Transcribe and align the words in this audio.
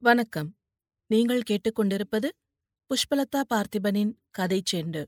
வணக்கம். 0.00 0.54
நீங்கள் 1.06 1.42
கேட்டுக்கொண்டிருப்பது 1.50 2.28
புஷ்பலதா 2.90 3.42
பார்த்திபனின் 3.54 4.12
கதை 4.30 4.62
செண்டு. 4.72 5.04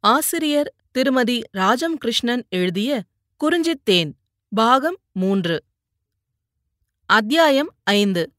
ஆசிரியர் 0.00 0.74
திருமதி 0.90 1.42
ராஜம் 1.50 1.96
கிருஷ்ணன் 1.96 2.46
எழுதிய 2.48 3.02
குறிஞ்சித்தேன் 3.44 4.12
பாகம் 4.48 4.98
மூன்று. 5.12 5.64
அத்தியாயம் 7.06 7.74
ஐந்து. 7.82 8.32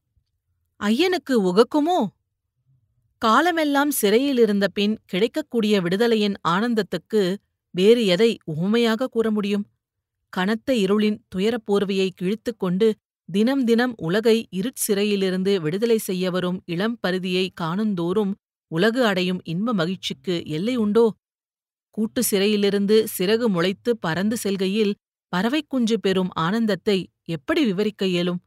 ஐயனுக்கு 0.80 1.30
உகக்குமோ? 1.30 2.06
காலமெல்லாம் 3.18 3.90
சிறையில் 3.90 4.38
இருந்த 4.38 4.68
பின் 4.68 4.98
கிடைக்கக்கூடிய 5.06 5.80
விடுதலையின் 5.80 6.34
ஆனந்தத்துக்கு 6.48 7.36
வேறு 7.70 8.06
எதை 8.06 8.38
உவமையாக 8.44 9.06
கூற 9.06 9.30
முடியும்? 9.30 9.66
கனத்த 10.28 10.72
இருளின் 10.72 11.18
துயரப்போர்வையை 11.36 12.08
கிழித்துக்கொண்டு 12.10 12.14
கிழித்துக் 12.14 12.58
கொண்டு 12.58 12.94
தினம் 13.28 13.62
தினம் 13.64 13.94
உலகை 13.98 14.34
இருட்சிறையிலிருந்து 14.52 15.52
விடுதலை 15.60 15.98
செய்ய 15.98 16.30
வரும் 16.30 16.58
இளம் 16.64 16.96
பருதியை 17.00 17.44
காணுந்தோறும் 17.60 18.32
உலகு 18.70 19.00
அடையும் 19.04 19.40
இன்ப 19.44 19.72
மகிழ்ச்சிக்கு 19.72 20.34
எல்லை 20.46 20.74
உண்டோ? 20.76 21.04
கூட்டு 21.90 22.22
சிறையிலிருந்து 22.22 22.96
சிறகு 23.16 23.46
முளைத்து 23.48 23.90
பறந்து 24.00 24.36
செல்கையில் 24.36 24.92
பறவைக்குஞ்சு 25.32 25.96
பெறும் 25.96 26.30
ஆனந்தத்தை 26.36 26.98
எப்படி 27.26 27.64
விவரிக்க 27.64 28.04
இயலும்? 28.06 28.40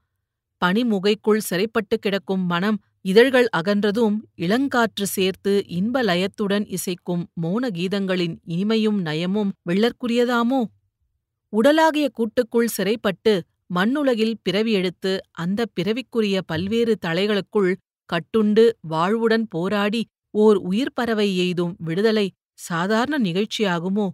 பனிமுகைக்குள் 0.61 1.41
சிறைப்பட்டு 1.41 1.95
கிடக்கும் 1.97 2.45
மனம் 2.45 2.77
இதழ்கள் 3.01 3.47
அகன்றதும் 3.57 4.15
இளங்காற்று 4.35 5.05
சேர்த்து 5.07 5.53
இன்ப 5.69 6.03
லயத்துடன் 6.03 6.65
இசைக்கும் 6.69 7.23
மோன 7.35 7.69
கீதங்களின் 7.69 8.35
இனிமையும் 8.47 8.99
நயமும் 9.01 9.51
வெள்ளற்குரியதாமோ 9.69 10.61
உடலாகிய 11.53 12.07
கூட்டுக்குள் 12.13 12.73
சிறைப்பட்டு 12.73 13.33
மண்ணுலகில் 13.69 14.35
பிறவி 14.43 14.71
எடுத்து 14.71 15.11
அந்தப் 15.35 15.73
பிறவிக்குரிய 15.75 16.37
பல்வேறு 16.45 16.93
தலைகளுக்குள் 17.05 17.71
கட்டுண்டு 18.09 18.63
வாழ்வுடன் 18.89 19.45
போராடி 19.49 20.01
ஓர் 20.33 20.57
உயிர் 20.63 20.95
பறவை 20.95 21.27
எய்தும் 21.37 21.73
விடுதலை 21.77 22.27
சாதாரண 22.59 23.15
நிகழ்ச்சியாகுமோ? 23.23 24.07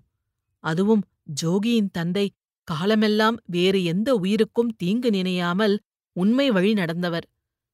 அதுவும் 0.64 1.04
ஜோகியின் 1.42 1.92
தந்தை 1.92 2.26
காலமெல்லாம் 2.68 3.38
வேறு 3.46 3.84
எந்த 3.84 4.10
உயிருக்கும் 4.16 4.74
தீங்கு 4.78 5.10
நினையாமல் 5.10 5.76
உண்மை 6.16 6.48
வழி 6.52 6.74
நடந்தவர். 6.74 7.26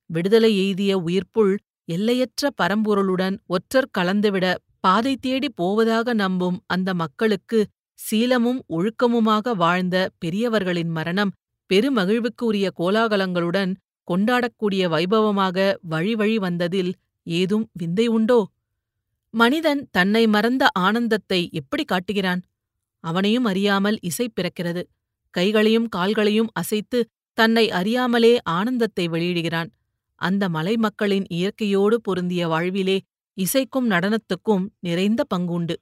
விடுதலை 0.10 0.52
எய்திய 0.58 0.92
உயிர்ப்புள் 1.00 1.54
எல்லையற்ற 1.90 2.50
பரம்பொருளுடன் 2.62 3.36
ஒற்றர் 3.48 3.94
கலந்துவிட 3.98 4.46
பாதை 4.80 5.14
தேடி 5.18 5.50
போவதாக 5.52 6.14
நம்பும் 6.14 6.58
அந்த 6.68 6.90
மக்களுக்கு 6.94 7.60
சீலமும் 8.00 8.60
ஒழுக்கமுமாக 8.70 9.56
வாழ்ந்த 9.56 9.96
பெரியவர்களின் 10.20 10.92
மரணம் 10.92 11.32
பெருமகிழ்வுக்குரிய 11.70 12.68
கோலாகலங்களுடன் 12.80 13.72
கொண்டாடக்கூடிய 14.08 14.84
வைபவமாக 14.90 15.58
வழி 15.82 16.14
வழி 16.16 16.38
வந்ததில் 16.38 16.92
ஏதும் 17.28 17.66
விந்தை 17.74 18.08
உண்டோ? 18.08 18.40
மனிதன் 19.34 19.82
தன்னை 19.92 20.28
மறந்த 20.28 20.64
ஆனந்தத்தை 20.80 21.50
எப்படி 21.52 21.84
காட்டுகிறான்? 21.84 22.42
அவனையும் 23.04 23.46
அறியாமல் 23.46 23.98
இசை 24.02 24.28
பிறக்கிறது. 24.30 24.84
கைகளையும் 25.34 25.88
கால்களையும் 25.96 26.50
அசைத்து 26.54 27.00
தன்னை 27.38 27.66
அறியாமலே 27.72 28.34
ஆனந்தத்தை 28.50 29.06
வெளியிடுகிறான். 29.10 29.70
அந்த 30.22 30.44
மலை 30.50 30.74
மக்களின் 30.78 31.28
இயற்கையோடு 31.30 31.98
பொருந்திய 32.02 32.48
வாழ்விலே 32.48 32.98
இசைக்கும் 33.38 33.88
நடனத்துக்கும் 33.90 34.66
நிறைந்த 34.80 35.22
பங்குண்டு. 35.34 35.76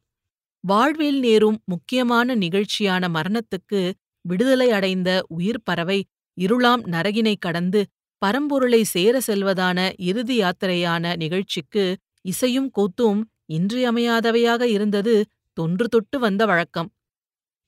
வாழ்வில் 0.64 1.20
நேரும் 1.20 1.58
முக்கியமான 1.66 2.36
நிகழ்ச்சியான 2.36 3.04
மரணத்துக்கு 3.10 3.82
விடுதலை 4.28 4.70
அடைந்த 4.72 5.10
உயிர் 5.28 5.64
பறவை 5.64 6.00
இருளாம் 6.38 6.84
நரகினை 6.88 7.36
கடந்து 7.40 7.82
பரம்பொருளை 8.22 8.82
சேர 8.84 9.20
செல்வதான 9.28 9.80
இறுதி 10.02 10.36
யாத்திரையான 10.42 11.16
நிகழ்ச்சிக்கு 11.16 11.86
இசையும் 12.26 12.70
கூத்தும் 12.78 13.20
இன்றியமையாதவையாக 13.54 14.64
இருந்தது 14.68 15.14
தொன்று 15.58 15.86
தொட்டு 15.88 16.18
வந்த 16.20 16.46
வழக்கம். 16.46 16.90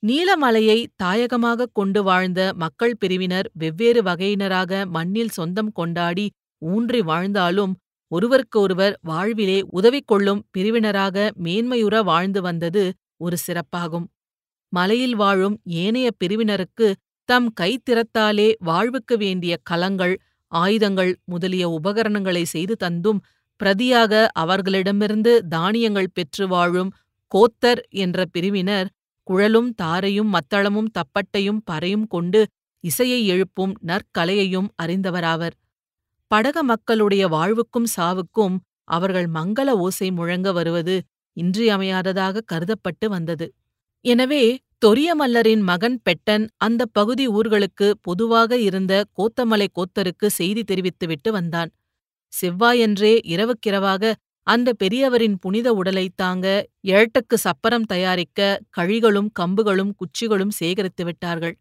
நீலமலையை 0.04 0.80
தாயகமாகக் 1.04 1.74
கொண்டு 1.74 2.04
வாழ்ந்த 2.04 2.52
மக்கள் 2.56 2.96
பிரிவினர் 2.98 3.48
வெவ்வேறு 3.54 4.02
வகையினராக 4.02 4.86
மண்ணில் 4.88 5.30
சொந்தம் 5.30 5.72
கொண்டாடி 5.72 6.26
ஊன்றி 6.62 7.02
வாழ்ந்தாலும் 7.02 7.74
ஒருவருக்கொருவர் 8.12 8.96
வாழ்விலே 9.02 9.58
உதவி 9.70 10.02
கொள்ளும் 10.02 10.42
பிரிவினராக 10.58 11.18
மேன்மையுற 11.44 12.04
வாழ்ந்து 12.04 12.42
வந்தது 12.42 12.84
ஒரு 13.18 13.38
சிறப்பாகும். 13.48 14.08
மலையில் 14.70 15.16
வாழும் 15.16 15.56
ஏனைய 15.66 16.12
பிரிவினருக்கு 16.20 16.88
தம் 17.30 17.50
கைத்திறத்தாலே 17.62 18.54
வாழ்வுக்கு 18.60 19.18
வேண்டிய 19.18 19.58
கலங்கள் 19.64 20.16
ஆயுதங்கள் 20.52 21.12
முதலிய 21.26 21.70
உபகரணங்களை 21.70 22.44
செய்து 22.46 22.76
தந்தும் 22.84 23.20
பிரதியாக 23.60 24.28
அவர்களிடமிருந்து 24.34 25.48
தானியங்கள் 25.48 26.14
பெற்று 26.14 26.48
வாழும் 26.48 26.92
கோத்தர் 27.32 27.82
என்ற 27.90 28.26
பிரிவினர் 28.26 28.88
குழலும் 29.28 29.70
தாரையும் 29.82 30.30
மத்தளமும் 30.34 30.92
தப்பட்டையும் 30.92 31.62
பறையும் 31.72 32.08
கொண்டு 32.08 32.40
இசையை 32.84 33.26
எழுப்பும் 33.28 33.74
நற்கலையையும் 33.88 34.70
அறிந்தவராவர். 34.84 35.56
படக 36.32 36.62
மக்களுடைய 36.64 37.28
வாழ்வுக்கும் 37.28 37.88
சாவுக்கும் 37.98 38.56
அவர்கள் 38.84 39.28
மங்கள 39.28 39.70
ஓசை 39.78 40.12
முழங்க 40.12 40.52
வருவது 40.52 40.96
இன்றியமையாததாக 41.38 42.44
கருதப்பட்டு 42.52 43.08
வந்தது. 43.10 43.46
எனவே 44.06 44.44
தொரியமல்லரின் 44.86 45.64
மகன் 45.64 45.98
பெட்டன் 46.06 46.46
அந்த 46.58 46.82
பகுதி 46.92 47.26
ஊர்களுக்கு 47.30 47.88
பொதுவாக 48.02 48.58
இருந்த 48.60 48.94
கோத்தமலை 49.18 49.68
கோத்தருக்கு 49.74 50.28
செய்தி 50.30 50.62
தெரிவித்துவிட்டு 50.64 51.30
வந்தான். 51.32 51.72
செவ்வாயன்றே 52.34 53.14
இரவுக்கிரவாக 53.34 54.14
அந்த 54.48 54.70
பெரியவரின் 54.74 55.36
புனித 55.40 55.68
உடலை 55.74 56.06
தாங்க 56.16 56.46
ஏழட்டுக்கு 56.86 57.36
சப்பரம் 57.38 57.88
தயாரிக்க 57.88 58.40
கழிகளும் 58.78 59.30
கம்புகளும் 59.40 59.92
குச்சிகளும் 60.00 60.54
சேகரித்து 60.54 61.04
விட்டார்கள். 61.06 61.56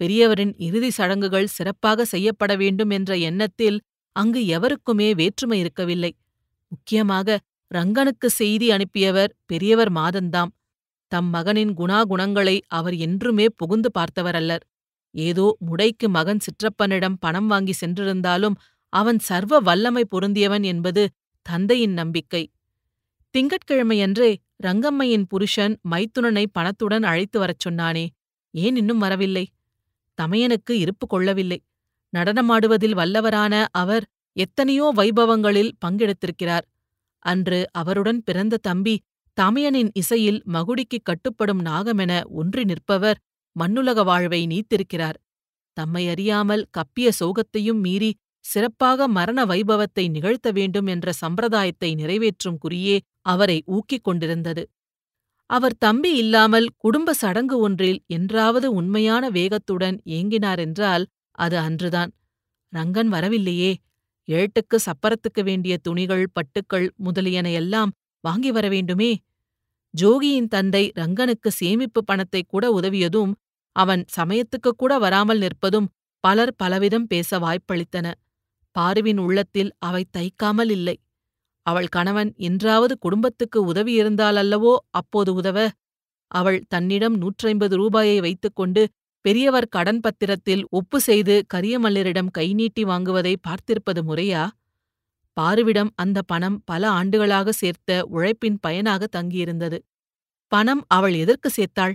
பெரியவரின் 0.00 0.52
இறுதி 0.58 0.90
சடங்குகள் 0.90 1.48
சிறப்பாக 1.48 2.04
செய்யப்பட 2.04 2.52
வேண்டும் 2.56 2.90
என்ற 2.90 3.12
எண்ணத்தில் 3.28 3.78
அங்கு 4.16 4.40
எவருக்குமே 4.46 5.08
வேற்றுமை 5.14 5.58
இருக்கவில்லை. 5.58 6.12
முக்கியமாக 6.72 7.38
ரங்கனுக்கு 7.70 8.28
செய்தி 8.40 8.66
அனுப்பியவர் 8.70 9.32
பெரியவர் 9.46 9.92
மாதந்தாம். 9.92 10.52
தம் 11.08 11.28
மகனின் 11.28 11.72
குணாகுணங்களை 11.74 12.60
அவர் 12.68 12.96
என்றுமே 12.96 13.46
புகுந்து 13.56 13.90
பார்த்தவரல்லர். 13.98 14.64
ஏதோ 15.10 15.56
முடைக்கு 15.66 16.06
மகன் 16.08 16.38
சிற்றப்பனிடம் 16.38 17.16
பணம் 17.20 17.46
வாங்கி 17.46 17.74
சென்றிருந்தாலும் 17.80 18.56
அவன் 18.92 19.18
சர்வ 19.18 19.60
வல்லமை 19.60 20.04
பொருந்தியவன் 20.10 20.64
என்பது 20.64 21.02
தந்தையின் 21.42 21.92
நம்பிக்கை. 21.92 22.42
திங்கட்கிழமையன்றே 23.34 24.30
ரங்கம்மையின் 24.62 25.26
புருஷன் 25.28 25.74
மைத்துனனை 25.90 26.44
பணத்துடன் 26.52 27.02
அழைத்து 27.02 27.38
வரச் 27.38 27.68
சொன்னானே 27.68 28.06
ஏன் 28.54 28.76
இன்னும் 28.76 28.98
வரவில்லை? 28.98 29.44
தமையனுக்கு 30.18 30.70
இருப்பு 30.70 31.06
கொள்ளவில்லை. 31.06 31.58
நடனமாடுவதில் 32.12 32.96
வல்லவரான 32.96 33.54
அவர் 33.70 34.04
எத்தனையோ 34.36 34.92
வைபவங்களில் 34.96 35.72
பங்கெடுத்திருக்கிறார். 35.84 36.66
அன்று 37.22 37.58
அவருடன் 37.72 38.22
பிறந்த 38.22 38.56
தம்பி 38.56 38.94
தமையனின் 39.40 39.90
இசையில் 39.92 40.40
மகுடிக்குக் 40.46 41.06
கட்டுப்படும் 41.08 41.62
நாகமென 41.62 42.12
ஒன்றி 42.30 42.64
நிற்பவர் 42.64 43.18
மண்ணுலக 43.56 44.02
வாழ்வை 44.02 44.40
நீத்திருக்கிறார். 44.46 45.18
தம்மை 45.76 46.08
அறியாமல் 46.08 46.64
கப்பிய 46.70 47.08
சோகத்தையும் 47.20 47.80
மீறி 47.80 48.10
சிறப்பாக 48.44 49.08
மரண 49.08 49.44
வைபவத்தை 49.44 50.04
நிகழ்த்த 50.10 50.48
வேண்டும் 50.50 50.86
என்ற 50.86 51.12
சம்பிரதாயத்தை 51.12 51.94
நிறைவேற்றும் 51.94 52.58
குறியே 52.58 52.96
அவரை 53.20 53.62
ஊக்கிக் 53.66 54.04
கொண்டிருந்தது. 54.04 54.62
அவர் 55.50 55.76
தம்பி 55.78 56.10
இல்லாமல் 56.16 56.68
குடும்ப 56.76 57.14
சடங்கு 57.14 57.58
ஒன்றில் 57.58 58.00
என்றாவது 58.06 58.72
உண்மையான 58.72 59.30
வேகத்துடன் 59.30 59.96
ஏங்கினாரென்றால் 60.08 61.04
அது 61.38 61.56
அன்றுதான். 61.58 62.10
ரங்கன் 62.72 63.06
வரவில்லையே. 63.06 63.72
ஏட்டுக்கு 64.28 64.76
சப்பரத்துக்கு 64.86 65.42
வேண்டிய 65.42 65.74
துணிகள் 65.82 66.26
பட்டுக்கள் 66.32 66.88
முதலியன 66.96 67.50
எல்லாம் 67.52 67.92
வாங்கி 68.24 68.50
வர 68.50 68.66
வேண்டுமே. 68.68 69.10
ஜோகியின் 69.94 70.48
தந்தை 70.48 70.82
ரங்கனுக்கு 70.96 71.50
சேமிப்பு 71.50 72.00
பணத்தை 72.04 72.42
கூட 72.44 72.64
உதவியதும் 72.72 73.32
அவன் 73.76 74.02
சமயத்துக்குக் 74.08 74.78
கூட 74.78 74.92
வராமல் 74.98 75.40
நிற்பதும் 75.40 75.88
பலர் 76.24 76.52
பலவிதம் 76.62 77.06
பேச 77.06 77.38
வாய்ப்பளித்தன. 77.38 78.06
பாருவின் 78.76 79.20
உள்ளத்தில் 79.20 79.70
அவை 79.80 80.02
தைக்காமல் 80.16 80.70
இல்லை. 80.70 80.96
அவள் 81.66 81.88
கணவன் 81.88 82.30
என்றாவது 82.40 82.94
குடும்பத்துக்கு 82.98 83.58
உதவியிருந்தாலல்லவோ 83.72 84.74
அப்போது 84.90 85.30
உதவ 85.34 85.58
அவள் 86.30 86.60
தன்னிடம் 86.68 87.16
நூற்றைம்பது 87.22 87.74
ரூபாயை 87.74 88.18
வைத்துக்கொண்டு 88.20 88.82
பெரியவர் 89.24 89.68
கடன் 89.68 90.00
பத்திரத்தில் 90.00 90.64
ஒப்பு 90.70 90.98
செய்து 91.00 91.34
கரியமல்லரிடம் 91.54 92.30
கை 92.30 92.48
நீட்டி 92.54 92.84
வாங்குவதை 92.84 93.34
பார்த்திருப்பது 93.48 94.02
முறையா? 94.02 94.42
பாருவிடம் 95.40 95.90
அந்த 95.94 96.22
பணம் 96.22 96.62
பல 96.64 96.90
ஆண்டுகளாக 96.90 97.52
சேர்த்த 97.52 98.06
உழைப்பின் 98.06 98.58
பயனாக 98.60 99.08
தங்கியிருந்தது. 99.16 99.78
பணம் 100.52 100.84
அவள் 100.88 101.14
எதற்கு 101.14 101.50
சேர்த்தாள்? 101.50 101.94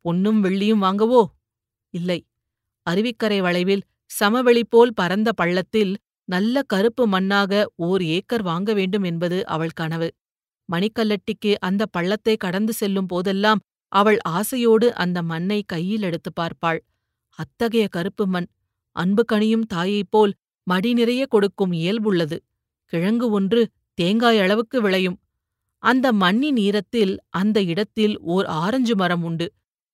பொன்னும் 0.00 0.44
வெள்ளியும் 0.44 0.82
வாங்கவோ? 0.82 1.22
இல்லை. 1.94 2.26
அருவிக்கரை 2.90 3.40
வளைவில் 3.40 3.82
சமவெளி 4.10 4.64
போல் 4.64 4.94
பரந்த 4.94 5.32
பள்ளத்தில் 5.32 5.96
நல்ல 6.24 6.62
கருப்பு 6.62 7.08
மண்ணாக 7.08 7.64
ஓர் 7.76 8.02
ஏக்கர் 8.02 8.42
வாங்க 8.42 8.72
வேண்டும் 8.72 9.02
என்பது 9.02 9.46
அவள் 9.46 9.70
கனவு. 9.70 10.08
மணிக்கல்லட்டிக்கு 10.68 11.54
அந்த 11.60 11.86
பள்ளத்தை 11.86 12.36
கடந்து 12.36 12.72
செல்லும் 12.72 13.06
போதெல்லாம் 13.06 13.60
அவள் 13.92 14.18
ஆசையோடு 14.28 14.94
அந்த 14.94 15.22
மண்ணை 15.22 15.62
கையில் 15.66 16.02
எடுத்து 16.02 16.30
பார்ப்பாள். 16.40 16.80
அத்தகைய 17.38 17.88
கருப்பு 17.88 18.26
மண் 18.26 18.48
அன்பு 18.92 19.24
கனியும் 19.24 19.66
தாயைப் 19.66 20.10
போல் 20.10 20.32
மடி 20.66 20.92
நிறைய 20.92 21.26
கொடுக்கும் 21.26 21.72
இயல்புள்ளது. 21.72 22.38
கிழங்கு 22.92 23.30
ஒன்று 23.30 23.60
தேங்காய் 23.94 24.38
அளவுக்கு 24.38 24.78
விளையும். 24.80 25.18
அந்த 25.82 26.06
மண்ணின் 26.12 26.58
ஈரத்தில் 26.58 27.12
அந்த 27.30 27.58
இடத்தில் 27.62 28.14
ஓர் 28.20 28.46
ஆரஞ்சு 28.46 28.96
மரம் 28.96 29.22
உண்டு. 29.22 29.46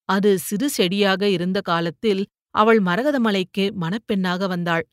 அது 0.09 0.39
சிறு 0.39 0.71
செடியாக 0.71 1.29
இருந்த 1.29 1.59
காலத்தில் 1.61 2.23
அவள் 2.55 2.81
மரகதமலைக்கு 2.83 3.65
மணப்பெண்ணாக 3.81 4.49
வந்தாள். 4.49 4.85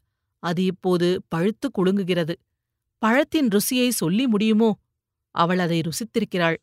அது 0.44 0.62
இப்போது 0.64 1.08
பழுத்து 1.28 1.68
குலுங்குகிறது. 1.70 2.36
பழத்தின் 3.02 3.48
ருசியை 3.48 3.90
சொல்லி 3.90 4.28
முடியுமோ? 4.28 4.72
அவள் 5.36 5.60
அதை 5.60 5.80
ருசித்திருக்கிறாள். 5.80 6.58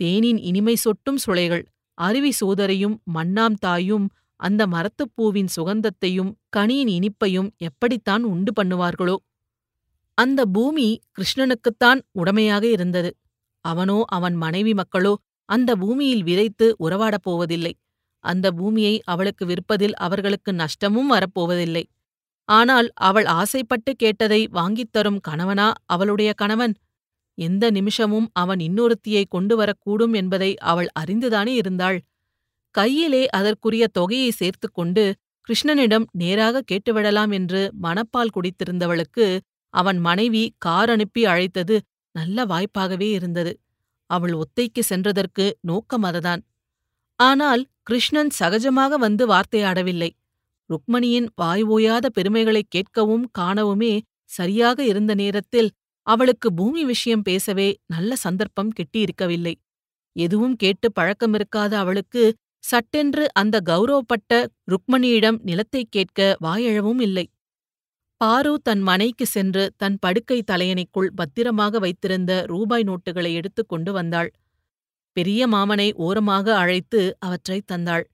தேனின் 0.00 0.40
இனிமை 0.40 0.74
சொட்டும் 0.74 1.18
சுளைகள் 1.26 1.64
அருவி 1.98 2.32
சோதரையும் 2.40 2.96
மண்ணாம் 3.14 3.56
தாயும் 3.58 4.06
அந்த 4.40 4.62
மரத்துப்பூவின் 4.66 5.50
சுகந்தத்தையும் 5.56 6.30
கனியின் 6.56 6.90
இனிப்பையும் 6.98 7.48
எப்படித்தான் 7.58 8.22
உண்டு 8.22 8.52
பண்ணுவார்களோ? 8.62 9.16
அந்த 10.18 10.40
பூமி 10.46 10.86
கிருஷ்ணனுக்குத்தான் 11.14 12.00
உடமையாக 12.12 12.64
இருந்தது. 12.66 13.10
அவனோ 13.64 13.98
அவன் 14.08 14.36
மனைவி 14.36 14.74
மக்களோ 14.74 15.12
அந்த 15.48 15.70
பூமியில் 15.76 16.22
விதைத்து 16.22 16.66
உறவாடப் 16.80 17.24
போவதில்லை. 17.24 17.72
அந்த 18.24 18.46
பூமியை 18.52 18.94
அவளுக்கு 19.04 19.44
விற்பதில் 19.46 19.94
அவர்களுக்கு 19.98 20.52
நஷ்டமும் 20.52 21.10
வரப்போவதில்லை. 21.12 21.84
ஆனால் 22.48 22.88
அவள் 23.00 23.26
ஆசைப்பட்டு 23.34 23.92
கேட்டதை 23.96 24.40
வாங்கித் 24.50 24.92
தரும் 24.92 25.20
கணவனா 25.20 25.72
அவளுடைய 25.86 26.30
கணவன்? 26.32 26.74
எந்த 27.38 27.64
நிமிஷமும் 27.70 28.28
அவன் 28.32 28.58
இன்னொருத்தியை 28.58 29.24
கொண்டு 29.28 29.54
வரக்கூடும் 29.56 30.14
என்பதை 30.14 30.50
அவள் 30.64 30.88
அறிந்துதானே 31.00 31.54
இருந்தாள்? 31.54 31.98
கையிலே 32.74 33.28
அதற்குரிய 33.30 33.84
தொகையை 33.92 34.30
சேர்த்துக் 34.30 34.74
கொண்டு 34.74 35.04
கிருஷ்ணனிடம் 35.48 36.06
நேராக 36.12 36.62
கேட்டுவிடலாம் 36.70 37.32
என்று 37.32 37.60
மனப்பால் 37.82 38.34
குடித்திருந்தவளுக்கு 38.36 39.26
அவன் 39.74 39.98
மனைவி 39.98 40.54
கார் 40.58 40.90
அனுப்பி 40.90 41.24
அழைத்தது 41.24 41.76
நல்ல 42.14 42.44
வாய்ப்பாகவே 42.44 43.10
இருந்தது. 43.10 43.52
அவள் 44.10 44.32
ஒத்தைக்கு 44.32 44.80
சென்றதற்கு 44.88 45.52
நோக்கம் 45.60 46.02
அதுதான். 46.02 46.42
ஆனால் 47.16 47.66
கிருஷ்ணன் 47.82 48.30
சகஜமாக 48.40 48.94
வந்து 48.94 49.26
வார்த்தையாடவில்லை. 49.28 50.10
ருக்மணியின் 50.70 51.28
வாய் 51.36 51.64
ஓயாத 51.64 52.06
பெருமைகளைக் 52.08 52.70
கேட்கவும் 52.74 53.24
காணவுமே 53.38 54.00
சரியாக 54.24 54.84
இருந்த 54.84 55.14
நேரத்தில் 55.14 55.70
அவளுக்கு 56.06 56.54
பூமி 56.54 56.84
விஷயம் 56.84 57.22
பேசவே 57.22 57.68
நல்ல 57.86 58.16
சந்தர்ப்பம் 58.16 58.72
கிட்டியிருக்கவில்லை. 58.72 59.54
எதுவும் 60.16 60.56
கேட்டு 60.56 60.92
பழக்கமிருக்காத 61.00 61.72
அவளுக்கு 61.74 62.34
சட்டென்று 62.64 63.24
அந்த 63.32 63.60
கௌரவப்பட்ட 63.66 64.46
ருக்மணியிடம் 64.70 65.38
நிலத்தைக் 65.42 65.90
கேட்க 65.90 66.36
வாயெழவும் 66.42 67.00
இல்லை. 67.00 67.26
பாரு 68.20 68.60
தன் 68.62 68.80
மனைக்கு 68.80 69.26
சென்று 69.26 69.72
தன் 69.76 69.98
படுக்கை 69.98 70.42
தலையணைக்குள் 70.50 71.10
பத்திரமாக 71.14 71.78
வைத்திருந்த 71.78 72.44
ரூபாய் 72.46 72.82
நோட்டுகளை 72.82 73.32
எடுத்துக் 73.32 73.68
கொண்டு 73.68 73.92
வந்தாள். 73.92 74.30
பெரிய 75.12 75.48
மாமனை 75.48 75.92
ஓரமாக 75.92 76.56
அழைத்து 76.56 77.16
அவற்றைத் 77.18 77.70
தந்தாள். 77.72 78.04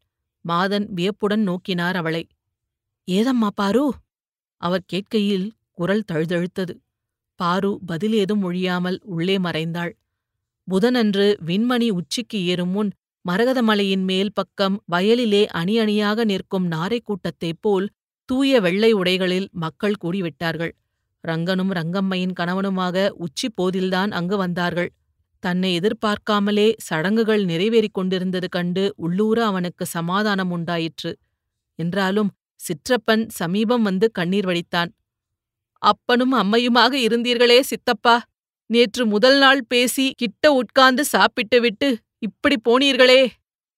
மாதன் 0.41 0.93
வியப்புடன் 0.93 1.49
நோக்கினார் 1.49 1.95
அவளை. 1.95 2.27
ஏதம்மா 3.11 3.49
பாரு? 3.55 3.95
அவர் 4.57 4.85
கேட்கையில் 4.93 5.51
குரல் 5.73 6.05
தழுதழுத்தது. 6.13 6.75
பாரு 7.35 7.81
பதில் 7.87 8.13
ஏதும் 8.13 8.43
ஒழியாமல் 8.43 8.99
உள்ளே 9.05 9.39
மறைந்தாள். 9.39 9.93
புதனன்று 10.69 11.27
விண்மணி 11.47 11.89
உச்சிக்கு 11.91 12.45
ஏறும் 12.45 12.69
முன் 12.69 12.91
மரகதமலையின் 13.29 14.05
மேல் 14.05 14.33
பக்கம் 14.33 14.83
வயலிலே 14.93 15.47
அணி 15.47 15.79
அணியாக 15.79 16.25
நிற்கும் 16.25 16.67
நாரைக் 16.71 17.05
கூட்டத்தைப் 17.05 17.59
போல் 17.61 17.89
தூய 18.25 18.61
வெள்ளை 18.61 18.95
உடைகளில் 18.95 19.49
மக்கள் 19.51 19.95
கூடிவிட்டார்கள். 20.05 20.73
ரங்கனும் 21.29 21.73
ரங்கம்மையின் 21.73 22.33
கணவனுமாக 22.41 23.09
உச்சி 23.09 23.49
போதில்தான் 23.51 24.11
அங்கு 24.11 24.37
வந்தார்கள். 24.37 24.93
தன்னை 25.39 25.79
எதிர்பார்க்காமலே 25.79 26.75
சடங்குகள் 26.77 27.45
நிறைவேறிக் 27.45 27.93
கொண்டிருந்தது 27.93 28.49
கண்டு 28.49 28.93
உள்ளூர 28.97 29.47
அவனுக்கு 29.47 29.87
சமாதானம் 29.87 30.51
உண்டாயிற்று. 30.51 31.19
என்றாலும் 31.75 32.31
சிற்றப்பன் 32.55 33.29
சமீபம் 33.29 33.83
வந்து 33.83 34.11
கண்ணீர் 34.11 34.47
வடித்தான். 34.47 34.91
அப்பனும் 35.79 36.33
அம்மையுமாக 36.33 36.97
இருந்தீர்களே 36.97 37.61
சித்தப்பா. 37.61 38.23
நேற்று 38.67 39.07
முதல் 39.07 39.39
நாள் 39.39 39.65
பேசி 39.69 40.13
கிட்ட 40.17 40.53
உட்கார்ந்து 40.53 41.05
சாப்பிட்டுவிட்டு 41.05 41.99
இப்படி 42.19 42.57
போனீர்களே. 42.69 43.31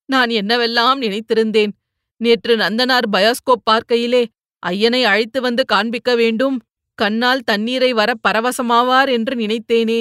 நான் 0.04 0.28
என்னவெல்லாம் 0.28 1.00
நினைத்திருந்தேன். 1.00 1.72
நேற்று 2.16 2.56
நந்தனார் 2.56 3.08
பயோஸ்கோப் 3.12 3.64
பார்க்கையிலே 3.70 4.26
ஐயனை 4.66 5.00
அழைத்து 5.02 5.40
வந்து 5.40 5.64
காண்பிக்க 5.64 6.10
வேண்டும். 6.14 6.56
கண்ணால் 6.98 7.42
தண்ணீரை 7.44 7.92
வர 7.92 8.10
பரவசமாவார் 8.28 9.10
என்று 9.10 9.34
நினைத்தேனே. 9.36 10.00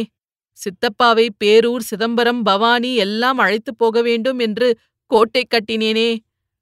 சித்தப்பாவை 0.57 1.25
பேரூர் 1.43 1.87
சிதம்பரம் 1.89 2.41
பவானி 2.43 2.91
எல்லாம் 2.95 3.37
அழைத்துப் 3.37 3.77
போக 3.77 4.01
வேண்டும் 4.01 4.39
என்று 4.39 4.67
கோட்டை 5.11 5.43
கட்டினேனே 5.47 6.09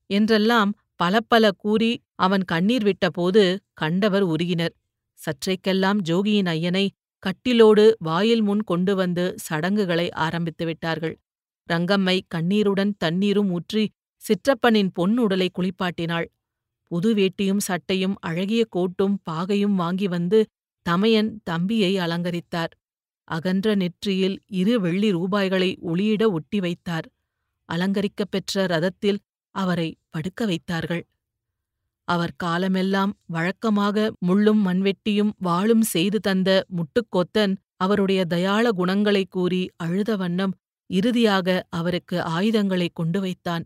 என்றெல்லாம் 0.09 0.71
பல 0.95 1.19
பல 1.27 1.51
கூறி 1.57 1.91
அவன் 2.15 2.43
கண்ணீர் 2.43 2.83
விட்டபோது 2.83 3.43
கண்டவர் 3.73 4.21
உருகினர். 4.23 4.73
சற்றைக்கெல்லாம் 5.19 5.99
ஜோகியின் 6.09 6.49
ஐயனை 6.55 6.85
கட்டிலோடு 7.23 7.85
வாயில் 7.99 8.41
முன் 8.41 8.63
கொண்டு 8.63 8.93
வந்து 8.95 9.25
சடங்குகளை 9.37 10.07
ஆரம்பித்து 10.25 10.65
விட்டார்கள். 10.65 11.15
ரங்கம்மை 11.69 12.17
கண்ணீருடன் 12.27 12.93
தண்ணீரும் 12.97 13.51
ஊற்றி 13.51 13.83
சிற்றப்பனின் 14.21 14.91
பொன் 14.93 15.15
உடலை 15.17 15.47
குளிப்பாட்டினாள். 15.49 16.27
புது 16.93 17.13
வேட்டியும் 17.13 17.57
சட்டையும் 17.57 18.15
அழகிய 18.19 18.67
கோட்டும் 18.75 19.15
பாகையும் 19.31 19.75
வாங்கி 19.75 20.07
வந்து 20.07 20.45
தமையன் 20.89 21.41
தம்பியை 21.43 21.97
அலங்கரித்தார். 21.97 22.73
அகன்ற 23.23 23.75
நெற்றியில் 23.75 24.41
இரு 24.47 24.81
வெள்ளி 24.81 25.11
ரூபாய்களை 25.11 25.77
ஒளியிட 25.85 26.31
ஒட்டி 26.31 26.59
வைத்தார். 26.59 27.09
அலங்கரிக்கப் 27.73 28.31
பெற்ற 28.31 28.65
ரதத்தில் 28.65 29.17
அவரை 29.51 29.97
படுக்க 30.09 30.45
வைத்தார்கள். 30.45 31.07
அவர் 32.03 32.33
காலமெல்லாம் 32.37 33.19
வழக்கமாக 33.25 34.13
முள்ளும் 34.27 34.61
மண்வெட்டியும் 34.65 35.31
வாளும் 35.37 35.81
செய்து 35.81 36.19
தந்த 36.19 36.65
முட்டுக்கோத்தன் 36.75 37.55
அவருடைய 37.75 38.25
தயாள 38.25 38.71
குணங்களைக் 38.71 39.31
கூறி 39.31 39.69
அழுத 39.75 40.15
வண்ணம் 40.15 40.53
இறுதியாக 40.89 41.65
அவருக்கு 41.69 42.21
ஆயுதங்களை 42.21 42.89
கொண்டு 42.93 43.19
வைத்தான். 43.21 43.65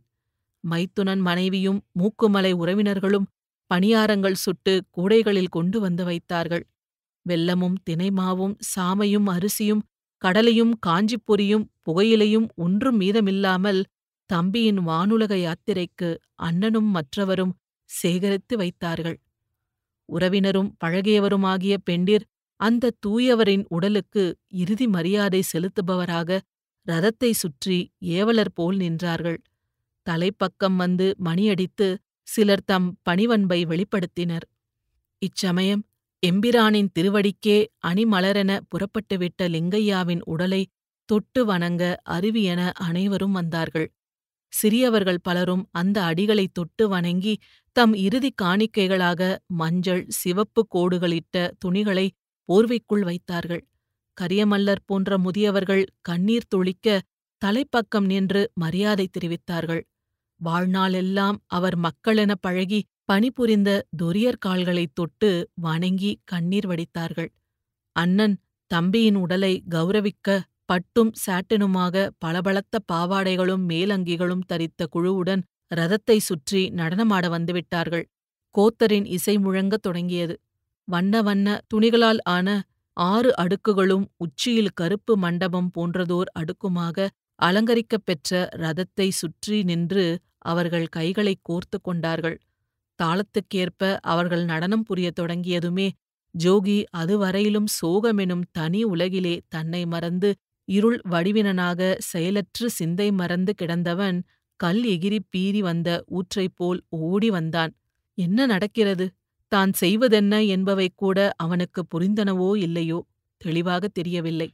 மைத்துனன் 0.63 1.21
மனைவியும் 1.21 1.79
மூக்குமலை 1.99 2.51
உறவினர்களும் 2.53 3.27
பணியாரங்கள் 3.71 4.37
சுட்டு 4.37 4.73
கூடைகளில் 4.97 5.49
கொண்டு 5.49 5.77
வந்து 5.79 6.03
வைத்தார்கள். 6.03 6.65
வெல்லமும் 7.25 7.77
தினைமாவும் 7.89 8.55
சாமையும் 8.75 9.27
அரிசியும் 9.27 9.85
கடலையும் 10.21 10.73
காஞ்சிப்பொரியும் 10.85 11.65
புகையிலையும் 11.87 12.47
ஒன்றும் 12.55 12.97
மீதமில்லாமல் 12.97 13.81
தம்பியின் 14.29 14.79
வானுலக 14.87 15.33
யாத்திரைக்கு 15.37 16.09
அண்ணனும் 16.39 16.89
மற்றவரும் 16.95 17.53
சேகரித்து 17.89 18.55
வைத்தார்கள். 18.57 19.17
உறவினரும் 20.09 20.69
பழகியவருமாகிய 20.85 21.75
பெண்டிர் 21.83 22.25
அந்த 22.59 22.93
தூயவரின் 23.05 23.65
உடலுக்கு 23.67 24.23
இறுதி 24.55 24.87
மரியாதை 24.87 25.41
செலுத்துபவராக 25.51 26.39
ரதத்தை 26.87 27.31
சுற்றி 27.33 27.77
ஏவலர் 28.17 28.53
போல் 28.53 28.77
நின்றார்கள். 28.77 29.39
தலைப்பக்கம் 30.09 30.75
வந்து 30.75 31.15
மணியடித்து 31.25 31.97
சிலர் 32.23 32.63
தம் 32.63 32.97
பணிவன்பை 33.09 33.65
வெளிப்படுத்தினர். 33.65 34.45
இச்சமயம் 35.21 35.83
எம்பிரானின் 36.27 36.89
திருவடிக்கே 36.99 37.65
அணிமலரென 37.87 38.59
புறப்பட்டுவிட்ட 38.69 39.43
லிங்கையாவின் 39.43 40.21
உடலை 40.25 40.67
தொட்டு 41.05 41.45
வணங்க 41.45 42.01
அருவியென 42.09 42.71
அனைவரும் 42.73 43.31
வந்தார்கள். 43.31 43.93
சிறியவர்கள் 44.53 45.19
பலரும் 45.23 45.69
அந்த 45.71 46.03
அடிகளைத் 46.03 46.53
தொட்டு 46.53 46.89
வணங்கி 46.89 47.39
தம் 47.71 47.93
இறுதிக் 47.93 48.39
காணிக்கைகளாக 48.41 49.37
மஞ்சள் 49.47 50.05
சிவப்பு 50.07 50.67
கோடுகளிட்ட 50.75 51.51
துணிகளை 51.59 52.11
போர்வைக்குள் 52.49 52.99
வைத்தார்கள். 52.99 53.67
கரியமல்லர் 54.21 54.83
போன்ற 54.85 55.17
முதியவர்கள் 55.17 55.85
கண்ணீர் 56.01 56.47
துளிக்க 56.47 57.01
தலைப்பக்கம் 57.41 58.05
நின்று 58.05 58.51
மரியாதை 58.53 59.09
தெரிவித்தார்கள். 59.11 59.81
வாழ்நாளெல்லாம் 60.45 61.37
அவர் 61.47 61.77
மக்களென 61.79 62.31
பழகி 62.41 62.79
பணிபுரிந்த 63.05 63.69
தொரியர் 63.97 64.41
கால்களைத் 64.45 64.93
தொட்டு 64.93 65.29
வணங்கி 65.53 66.19
கண்ணீர் 66.23 66.67
வடித்தார்கள். 66.67 67.29
அண்ணன் 67.95 68.35
தம்பியின் 68.71 69.15
உடலை 69.15 69.63
கௌரவிக்க 69.69 70.39
பட்டும் 70.65 71.11
சாட்டினுமாக 71.25 72.09
பளபளத்த 72.17 72.79
பாவாடைகளும் 72.91 73.63
மேலங்கிகளும் 73.67 74.43
தரித்த 74.53 74.85
குழுவுடன் 74.95 75.41
ரதத்தை 75.75 76.17
சுற்றி 76.17 76.69
நடனமாட 76.69 77.25
வந்துவிட்டார்கள். 77.29 78.05
கோத்தரின் 78.55 79.05
இசை 79.07 79.37
முழங்கத் 79.37 79.81
தொடங்கியது. 79.81 80.35
வண்ண 80.87 81.21
வண்ண 81.21 81.47
துணிகளால் 81.73 82.21
ஆன 82.23 82.47
ஆறு 82.97 83.33
அடுக்குகளும் 83.37 84.05
உச்சியில் 84.17 84.73
கருப்பு 84.73 85.17
மண்டபம் 85.17 85.71
போன்றதோர் 85.71 86.29
அடுக்குமாக 86.39 87.07
அலங்கரிக்கப் 87.41 88.05
பெற்ற 88.05 88.49
ரதத்தை 88.55 89.09
சுற்றி 89.11 89.63
நின்று 89.63 90.05
அவர்கள் 90.47 90.87
கைகளைக் 90.87 91.43
கோர்த்து 91.49 91.77
கொண்டார்கள். 91.81 92.37
தாளத்துக்கேற்ப 92.99 93.97
அவர்கள் 94.01 94.43
நடனம் 94.45 94.83
புரியத் 94.83 95.19
தொடங்கியதுமே 95.19 95.87
ஜோகி 96.35 96.77
அதுவரையிலும் 96.97 97.69
சோகமெனும் 97.81 98.43
தனி 98.51 98.81
உலகிலே 98.83 99.35
தன்னை 99.47 99.85
மறந்து 99.85 100.29
இருள் 100.67 100.99
வடிவினனாக 101.09 101.95
செயலற்று 101.99 102.69
சிந்தை 102.69 103.11
மறந்து 103.11 103.53
கிடந்தவன் 103.55 104.17
கல் 104.59 104.83
எகிரி 104.85 105.19
பீறி 105.31 105.59
வந்த 105.59 106.03
ஊற்றைப் 106.07 106.55
போல் 106.55 106.81
ஓடி 106.89 107.29
வந்தான். 107.29 107.71
என்ன 108.17 108.45
நடக்கிறது? 108.45 109.05
தான் 109.51 109.71
செய்வதென்ன 109.73 110.43
என்பவை 110.43 110.87
கூட 110.95 111.17
அவனுக்கு 111.35 111.81
புரிந்தனவோ 111.91 112.57
இல்லையோ? 112.57 112.99
தெளிவாகத் 113.41 113.93
தெரியவில்லை. 113.93 114.49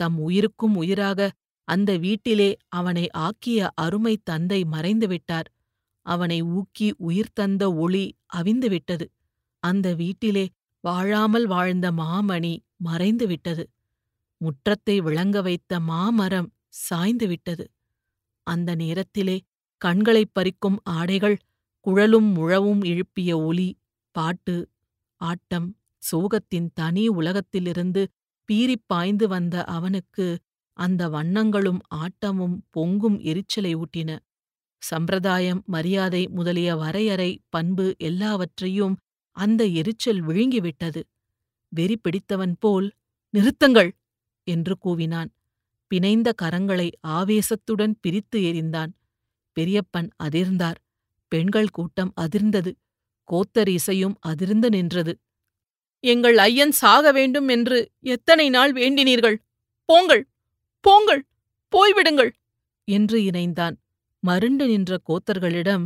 தம் 0.00 0.18
உயிருக்கும் 0.18 0.76
உயிராக 0.76 1.20
அந்த 1.68 1.96
வீட்டிலே 1.98 2.50
அவனை 2.68 3.10
ஆக்கிய 3.18 3.70
அருமை 3.74 4.14
தந்தை 4.24 4.60
மறைந்துவிட்டார். 4.72 5.48
அவனை 6.06 6.38
ஊக்கி 6.42 6.88
உயிர் 6.98 7.32
தந்த 7.32 7.74
ஒளி 7.74 8.04
அவிந்துவிட்டது. 8.36 9.06
அந்த 9.62 9.94
வீட்டிலே 9.94 10.44
வாழாமல் 10.84 11.46
வாழ்ந்த 11.46 11.92
மாமணி 11.92 12.54
மறைந்துவிட்டது. 12.84 13.64
முற்றத்தை 14.40 14.96
விளங்க 15.02 15.42
வைத்த 15.42 15.80
மாமரம் 15.82 16.48
சாய்ந்துவிட்டது. 16.90 17.64
அந்த 18.46 18.74
நேரத்திலே 18.74 19.36
கண்களைப் 19.82 20.34
பறிக்கும் 20.34 20.78
ஆடைகள் 20.90 21.36
குழலும் 21.86 22.36
முழவும் 22.36 22.82
எழுப்பிய 22.84 23.38
ஒலி 23.40 23.68
பாட்டு 24.14 24.56
ஆட்டம் 25.20 25.68
சோகத்தின் 26.02 26.68
தனி 26.74 27.08
உலகத்திலிருந்து 27.10 28.02
பீறிப் 28.48 28.86
பாய்ந்து 28.86 29.28
வந்த 29.28 29.64
அவனுக்கு 29.68 30.26
அந்த 30.78 31.02
வண்ணங்களும் 31.08 31.80
ஆட்டமும் 31.94 32.56
பொங்கும் 32.70 33.18
எரிச்சலை 33.20 33.72
ஊட்டின. 33.76 34.10
சம்பிரதாயம் 34.82 35.62
மரியாதை 35.66 36.22
முதலிய 36.28 36.76
வரையறை 36.76 37.30
பண்பு 37.48 37.94
எல்லாவற்றையும் 37.98 38.96
அந்த 39.36 39.62
எரிச்சல் 39.80 40.22
விழுங்கிவிட்டது. 40.26 41.00
வெறி 41.72 41.96
பிடித்தவன் 41.96 42.54
போல் 42.60 42.88
நிறுத்தங்கள் 43.34 43.90
என்று 44.46 44.74
கூவினான். 44.84 45.30
பிணைந்த 45.90 46.28
கரங்களை 46.42 46.88
ஆவேசத்துடன் 47.08 47.94
பிரித்து 48.00 48.38
எறிந்தான். 48.40 48.92
பெரியப்பன் 49.56 50.10
அதிர்ந்தார். 50.24 50.78
பெண்கள் 51.32 51.70
கூட்டம் 51.70 52.12
அதிர்ந்தது. 52.20 52.72
கோத்தர் 53.28 53.68
இசையும் 53.68 54.16
அதிர்ந்து 54.20 54.68
நின்றது. 54.70 55.12
எங்கள் 56.04 56.36
ஐயன் 56.38 56.72
சாக 56.72 57.12
வேண்டும் 57.12 57.48
என்று 57.48 57.78
எத்தனை 58.06 58.46
நாள் 58.48 58.72
வேண்டினீர்கள்? 58.72 59.38
போங்கள்! 59.88 60.22
போங்கள் 60.84 61.22
போய்விடுங்கள்! 61.72 62.30
என்று 62.88 63.18
இணைந்தான். 63.20 63.76
மருண்டு 64.22 64.66
நின்ற 64.66 64.98
கோத்தர்களிடம் 65.08 65.84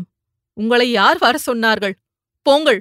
உங்களை 0.56 0.90
யார் 0.90 1.18
வர 1.18 1.38
சொன்னார்கள்? 1.46 1.94
போங்கள் 2.46 2.80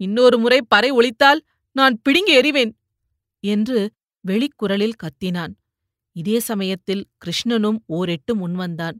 இன்னொரு 0.00 0.38
முறை 0.38 0.60
பறை 0.68 0.90
ஒழித்தால் 0.92 1.40
நான் 1.76 2.00
பிடுங்கி 2.02 2.32
எறிவேன்! 2.40 2.72
என்று 3.44 3.78
வெளிக்குரலில் 4.24 5.00
கத்தினான். 5.02 5.52
இதே 6.16 6.40
சமயத்தில் 6.40 7.08
கிருஷ்ணனும் 7.24 7.78
ஓரெட்டு 7.88 8.32
முன்வந்தான். 8.34 8.96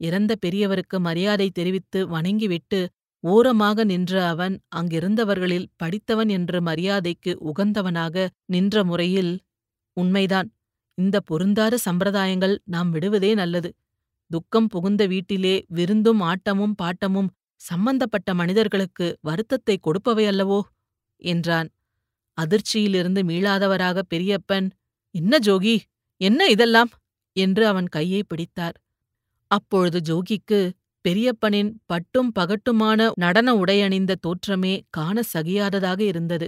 இறந்த 0.00 0.36
பெரியவருக்கு 0.46 0.98
மரியாதை 0.98 1.50
தெரிவித்து 1.50 2.08
வணங்கிவிட்டு 2.08 2.80
ஓரமாக 3.24 3.84
நின்ற 3.84 4.14
அவன் 4.28 4.54
அங்கிருந்தவர்களில் 4.76 5.70
படித்தவன் 5.76 6.28
என்ற 6.28 6.60
மரியாதைக்கு 6.60 7.32
உகந்தவனாக 7.42 8.26
நின்ற 8.46 8.84
முறையில் 8.84 9.32
உண்மைதான். 9.96 10.48
இந்த 10.98 11.16
பொருந்தாத 11.20 11.78
சம்பிரதாயங்கள் 11.84 12.54
நாம் 12.64 12.90
விடுவதே 12.90 13.30
நல்லது. 13.34 13.70
துக்கம் 14.30 14.68
புகுந்த 14.68 15.02
வீட்டிலே 15.06 15.54
விருந்தும் 15.68 16.20
ஆட்டமும் 16.22 16.76
பாட்டமும் 16.82 17.30
சம்பந்தப்பட்ட 17.60 18.30
மனிதர்களுக்கு 18.34 19.06
வருத்தத்தை 19.20 19.76
கொடுப்பவையல்லவோ 19.86 20.60
என்றான். 21.24 21.68
அதிர்ச்சியிலிருந்து 22.38 23.20
மீளாதவராக 23.22 23.98
பெரியப்பன் 24.14 24.66
என்ன 25.14 25.38
ஜோகி? 25.38 25.76
என்ன 26.20 26.40
இதெல்லாம்? 26.46 26.90
என்று 27.36 27.64
அவன் 27.66 27.88
கையை 27.88 28.22
பிடித்தார். 28.22 28.76
அப்பொழுது 29.50 29.98
ஜோகிக்கு 30.00 30.60
பெரியப்பனின் 31.04 31.70
பட்டும் 31.86 32.30
பகட்டுமான 32.38 33.08
நடன 33.14 33.48
உடையணிந்த 33.54 34.12
தோற்றமே 34.26 34.74
காண 34.90 35.16
சகியாததாக 35.34 36.00
இருந்தது. 36.02 36.46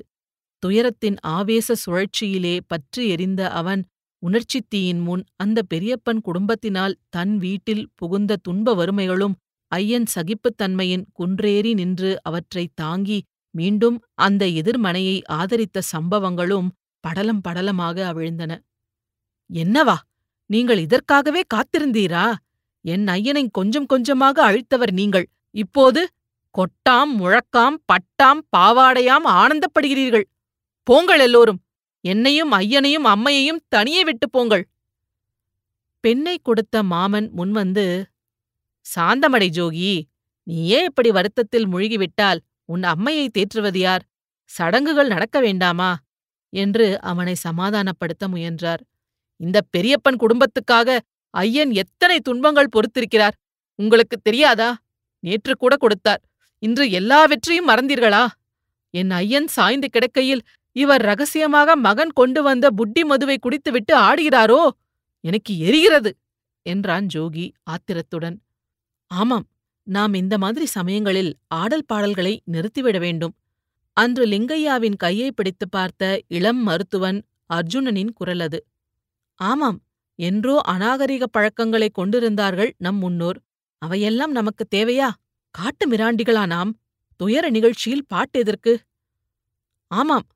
துயரத்தின் 0.62 1.18
ஆவேச 1.28 1.74
சுழற்சியிலே 1.84 2.54
பற்றி 2.66 3.02
எரிந்த 3.08 3.42
அவன் 3.50 3.82
உணர்ச்சித் 4.26 4.70
தீயின் 4.70 4.98
முன் 4.98 5.24
அந்த 5.36 5.62
பெரியப்பன் 5.74 6.20
குடும்பத்தினால் 6.20 6.96
தன் 7.08 7.38
வீட்டில் 7.38 7.88
புகுந்த 7.94 8.36
துன்ப 8.36 8.74
வறுமைகளும் 8.74 9.34
ஐயன் 9.68 10.04
சகிப்புத்தன்மையின் 10.14 11.04
குன்றேறி 11.12 11.74
நின்று 11.74 12.22
அவற்றைத் 12.22 12.72
தாங்கி 12.74 13.22
மீண்டும் 13.50 14.02
அந்த 14.14 14.46
எதிர்மனையை 14.46 15.20
ஆதரித்த 15.24 15.80
சம்பவங்களும் 15.96 16.68
படலம் 17.00 17.40
படலமாக 17.48 17.98
அவிழ்ந்தன. 18.02 18.58
என்னவா? 19.54 19.94
நீங்கள் 20.46 20.78
இதற்காகவே 20.78 21.42
காத்திருந்தீரா? 21.54 22.34
என் 22.80 23.04
ஐயனை 23.04 23.48
கொஞ்சம் 23.50 23.86
கொஞ்சமாக 23.86 24.52
அழித்தவர் 24.52 24.92
நீங்கள். 24.92 25.28
இப்போது 25.50 26.08
கொட்டாம் 26.58 27.12
முழக்காம் 27.18 27.76
பட்டாம் 27.84 28.40
பாவாடையாம் 28.56 29.26
ஆனந்தப்படுகிறீர்கள். 29.26 30.26
போங்கள் 30.82 31.20
எல்லோரும். 31.20 31.60
என்னையும் 32.06 32.52
ஐயனையும் 32.52 33.06
அம்மையையும் 33.06 33.64
தனியே 33.68 34.02
விட்டு 34.04 34.26
போங்கள். 34.30 34.64
பெண்ணை 36.00 36.36
கொடுத்த 36.42 36.82
மாமன் 36.82 37.28
முன்வந்து 37.36 37.86
சாந்தமடை 38.86 39.48
ஜோகி 39.58 39.92
நீயே 40.42 40.80
இப்படி 40.84 41.10
வருத்தத்தில் 41.10 41.68
முழுகிவிட்டால்? 41.68 42.40
உன் 42.64 42.82
அம்மையை 42.82 43.26
தேற்றுவது 43.30 43.78
யார்? 43.78 44.04
சடங்குகள் 44.50 45.06
நடக்க 45.06 45.36
வேண்டாமா? 45.40 45.90
என்று 46.52 46.86
அவனை 47.00 47.34
சமாதானப்படுத்த 47.48 48.24
முயன்றார். 48.26 48.82
இந்த 49.40 49.58
பெரியப்பன் 49.76 50.20
குடும்பத்துக்காக 50.20 50.98
ஐயன் 51.34 51.72
எத்தனை 51.74 52.20
துன்பங்கள் 52.20 52.72
பொறுத்திருக்கிறார்? 52.72 53.36
உங்களுக்கு 53.78 54.16
தெரியாதா? 54.22 54.70
நேற்று 55.24 55.54
கூட 55.56 55.74
கொடுத்தார். 55.76 56.22
இன்று 56.62 56.84
எல்லாவற்றையும் 56.90 57.68
மறந்தீர்களா? 57.68 58.24
என் 58.94 59.10
ஐயன் 59.10 59.48
சாய்ந்து 59.48 59.88
கிடக்கையில் 59.88 60.46
இவர் 60.76 61.02
ரகசியமாக 61.02 61.76
மகன் 61.78 62.12
கொண்டு 62.12 62.40
வந்த 62.42 62.66
புட்டி 62.70 63.02
மதுவை 63.04 63.36
குடித்துவிட்டு 63.38 63.94
ஆடுகிறாரோ? 64.00 64.62
எனக்கு 65.24 65.52
எரிகிறது! 65.60 66.10
என்றான் 66.66 67.06
ஜோகி 67.14 67.44
ஆத்திரத்துடன். 67.64 68.36
ஆமாம் 69.10 69.46
நாம் 69.86 70.14
இந்த 70.14 70.34
மாதிரி 70.38 70.66
சமயங்களில் 70.68 71.32
ஆடல் 71.54 71.86
பாடல்களை 71.86 72.32
நிறுத்திவிட 72.52 72.98
வேண்டும். 72.98 73.34
அன்று 73.96 74.24
லிங்கையாவின் 74.26 74.96
கையை 74.96 75.28
பிடித்து 75.32 75.66
பார்த்த 75.68 76.02
இளம் 76.28 76.62
மருத்துவன் 76.62 77.18
அர்ஜுனனின் 77.50 78.12
குரல் 78.12 78.40
அது. 78.40 78.58
ஆமாம் 79.40 79.78
என்றோ 80.18 80.56
அநாகரிக 80.66 81.24
பழக்கங்களைக் 81.32 81.94
கொண்டிருந்தார்கள் 81.94 82.72
நம் 82.78 82.98
முன்னோர். 82.98 83.38
அவையெல்லாம் 83.82 84.32
நமக்கு 84.32 84.64
தேவையா? 84.76 85.08
காட்டு 85.54 85.84
மிராண்டிகளா 85.90 86.44
நாம்? 86.46 86.72
துயர 87.20 87.44
நிகழ்ச்சியில் 87.50 88.08
பாட்டு 88.08 88.38
எதற்கு? 88.38 88.72
ஆமாம் 89.90 90.26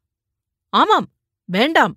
ஆமாம் 0.72 1.06
வேண்டாம். 1.48 1.94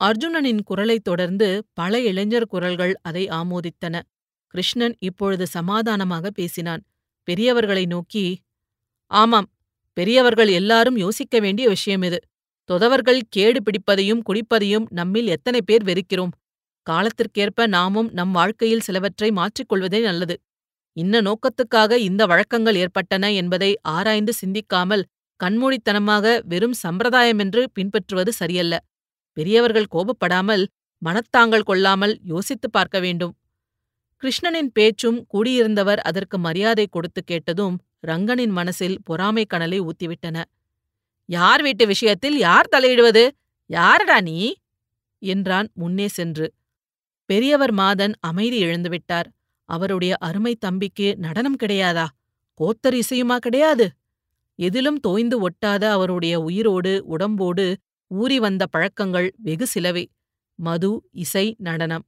அர்ஜுனனின் 0.00 0.62
குரலைத் 0.62 1.04
தொடர்ந்து 1.04 1.48
பல 1.72 2.00
இளைஞர் 2.00 2.46
குரல்கள் 2.46 2.94
அதை 3.02 3.28
ஆமோதித்தன. 3.28 3.94
கிருஷ்ணன் 4.54 4.94
இப்பொழுது 4.98 5.46
சமாதானமாக 5.46 6.30
பேசினான். 6.30 6.82
பெரியவர்களை 7.28 7.86
நோக்கி 7.86 8.24
ஆமாம் 9.10 9.48
பெரியவர்கள் 9.96 10.48
எல்லாரும் 10.48 10.96
யோசிக்க 10.96 11.40
வேண்டிய 11.40 11.68
விஷயம் 11.68 12.02
இது. 12.02 12.18
தொதவர்கள் 12.70 13.20
கேடு 13.28 13.60
பிடிப்பதையும் 13.62 14.22
குடிப்பதையும் 14.28 14.86
நம்மில் 14.90 15.26
எத்தனை 15.26 15.60
பேர் 15.62 15.84
வெறுக்கிறோம். 15.84 16.34
காலத்திற்கேற்ப 16.86 17.66
நாமும் 17.68 18.10
நம் 18.12 18.32
வாழ்க்கையில் 18.32 18.80
சிலவற்றை 18.80 19.30
மாற்றிக்கொள்வதே 19.30 20.00
நல்லது. 20.02 20.36
இன்ன 20.96 21.22
நோக்கத்துக்காக 21.22 21.92
இந்த 22.00 22.26
வழக்கங்கள் 22.26 22.74
ஏற்பட்டன 22.74 23.32
என்பதை 23.32 23.70
ஆராய்ந்து 23.88 24.32
சிந்திக்காமல் 24.32 25.04
கண்மூடித்தனமாக 25.44 26.42
வெறும் 26.44 26.72
சம்பிரதாயம் 26.72 27.38
என்று 27.38 27.70
பின்பற்றுவது 27.70 28.32
சரியல்ல. 28.32 28.84
பெரியவர்கள் 29.32 29.86
கோபப்படாமல் 29.92 30.66
மனத்தாங்கள் 31.04 31.62
கொள்ளாமல் 31.62 32.18
யோசித்துப் 32.22 32.72
பார்க்க 32.72 33.00
வேண்டும். 33.00 33.36
கிருஷ்ணனின் 34.22 34.70
பேச்சும் 34.72 35.26
கூடியிருந்தவர் 35.34 35.96
அதற்கு 35.96 36.38
மரியாதை 36.38 36.86
கொடுத்து 36.86 37.24
கேட்டதும் 37.24 37.78
ரங்கனின் 38.06 38.48
மனசில் 38.48 38.98
பொறாமை 39.04 39.44
கனலை 39.44 39.80
ஊத்திவிட்டன. 39.80 40.44
யார் 41.24 41.62
வீட்டு 41.62 41.86
விஷயத்தில் 41.86 42.38
யார் 42.38 42.68
தலையிடுவது? 42.76 43.30
யாரடா 43.66 44.20
நீ? 44.20 44.54
என்றான் 45.18 45.68
முன்னே 45.74 46.08
சென்று. 46.08 46.52
பெரியவர் 47.24 47.72
மாதன் 47.72 48.12
அமைதி 48.20 48.56
இழந்துவிட்டார். 48.56 49.30
அவருடைய 49.64 50.16
அருமை 50.20 50.54
தம்பிக்கு 50.54 51.16
நடனம் 51.16 51.56
கிடையாதா? 51.62 52.06
கோத்தர் 52.60 53.00
இசையுமா 53.00 53.36
கிடையாது? 53.36 53.90
எதிலும் 54.62 55.00
தோய்ந்து 55.00 55.36
ஒட்டாத 55.48 55.84
அவருடைய 55.90 56.40
உயிரோடு 56.40 56.92
உடம்போடு 57.06 57.66
ஊறி 58.10 58.38
வந்த 58.38 58.66
பழக்கங்கள் 58.66 59.28
வெகு 59.36 59.66
சிலவே. 59.74 60.04
மது 60.58 60.90
இசை 61.12 61.46
நடனம். 61.58 62.04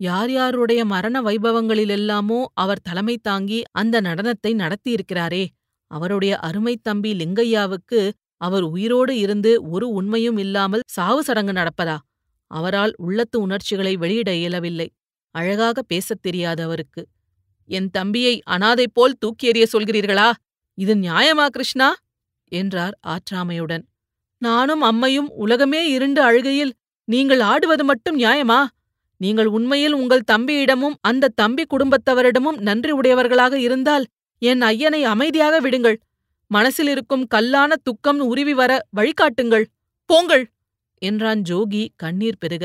யார் 0.00 0.30
யாருடைய 0.30 0.84
மரண 0.84 1.22
வைபவங்களிலெல்லாமோ 1.22 2.40
அவர் 2.54 2.80
தலைமை 2.80 3.16
தாங்கி 3.18 3.62
அந்த 3.72 4.00
நடனத்தை 4.00 4.50
நடத்தியிருக்கிறாரே. 4.54 5.44
அவருடைய 5.90 6.38
அருமைத் 6.38 6.84
தம்பி 6.84 7.12
லிங்கையாவுக்கு 7.12 8.00
அவர் 8.40 8.62
உயிரோடு 8.62 9.18
இருந்து 9.18 9.52
ஒரு 9.70 9.88
உண்மையும் 9.88 10.38
இல்லாமல் 10.38 10.82
சாவு 10.86 11.22
சடங்கு 11.22 11.52
நடப்பதா? 11.52 11.96
அவரால் 12.50 12.94
உள்ளத்து 12.96 13.40
உணர்ச்சிகளை 13.40 13.96
வெளியிட 13.96 14.30
இயலவில்லை. 14.34 14.88
அழகாக 15.34 15.82
பேசத் 15.82 16.22
தெரியாத 16.22 16.64
அவருக்கு 16.64 17.02
என் 17.70 17.90
தம்பியை 17.90 18.34
அனாதை 18.44 18.86
போல் 18.92 19.18
தூக்கி 19.18 19.50
எறிய 19.50 19.66
சொல்கிறீர்களா? 19.72 20.28
இது 20.78 20.94
நியாயமா 20.94 21.46
கிருஷ்ணா? 21.46 21.88
என்றார் 22.52 22.94
ஆற்றாமையுடன். 23.06 23.84
நானும் 24.42 24.82
அம்மையும் 24.82 25.30
உலகமே 25.36 25.80
இருண்டு 25.90 26.20
அழுகையில் 26.22 26.72
நீங்கள் 27.08 27.40
ஆடுவது 27.42 27.84
மட்டும் 27.84 28.18
நியாயமா? 28.18 28.60
நீங்கள் 29.20 29.48
உண்மையில் 29.48 29.92
உங்கள் 29.92 30.28
தம்பியிடமும் 30.32 30.96
அந்த 31.00 31.32
தம்பி 31.34 31.64
குடும்பத்தவரிடமும் 31.64 32.58
நன்றி 32.58 32.92
உடையவர்களாக 32.92 33.54
இருந்தால் 33.58 34.04
என் 34.42 34.62
ஐயனை 34.62 35.00
அமைதியாக 35.04 35.54
விடுங்கள். 35.60 35.98
மனசில் 36.50 36.86
இருக்கும் 36.86 37.24
கல்லான 37.34 37.72
துக்கம் 37.82 38.20
உருவி 38.26 38.54
வர 38.54 38.72
வழிகாட்டுங்கள். 38.96 39.64
போங்கள்! 40.10 40.44
என்றான் 41.02 41.42
ஜோகி 41.42 41.82
கண்ணீர் 41.96 42.40
பெருக. 42.40 42.64